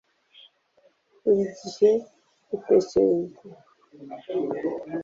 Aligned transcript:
buri 1.21 1.43
gihe 1.59 1.91
utekereza 2.55 2.99